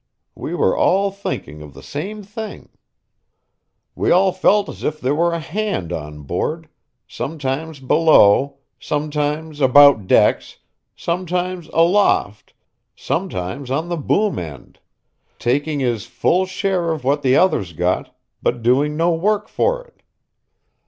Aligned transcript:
We 0.33 0.55
were 0.55 0.75
all 0.75 1.11
thinking 1.11 1.61
of 1.61 1.75
the 1.75 1.83
same 1.83 2.23
thing. 2.23 2.69
We 3.93 4.09
all 4.09 4.31
felt 4.31 4.67
as 4.67 4.83
if 4.83 4.99
there 4.99 5.13
were 5.13 5.31
a 5.31 5.39
hand 5.39 5.93
on 5.93 6.23
board, 6.23 6.69
sometimes 7.07 7.79
below, 7.79 8.57
sometimes 8.79 9.61
about 9.61 10.07
decks, 10.07 10.57
sometimes 10.95 11.67
aloft, 11.71 12.55
sometimes 12.95 13.69
on 13.69 13.89
the 13.89 13.95
boom 13.95 14.39
end; 14.39 14.79
taking 15.37 15.81
his 15.81 16.07
full 16.07 16.47
share 16.47 16.91
of 16.91 17.03
what 17.03 17.21
the 17.21 17.35
others 17.35 17.71
got, 17.71 18.11
but 18.41 18.63
doing 18.63 18.97
no 18.97 19.11
work 19.13 19.47
for 19.47 19.85
it. 19.85 20.01